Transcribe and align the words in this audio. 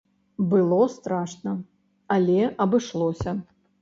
Было 0.53 0.79
страшна, 0.93 1.53
але 2.17 2.39
абышлося. 2.67 3.37